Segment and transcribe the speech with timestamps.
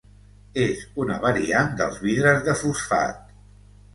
[0.61, 3.21] És una variant dels vidres de fosfat.